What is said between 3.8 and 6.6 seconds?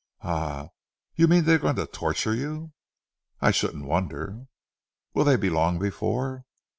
wonder!" "Will they be long before